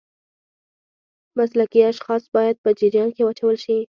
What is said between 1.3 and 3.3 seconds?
مسلکي اشخاص باید په جریان کې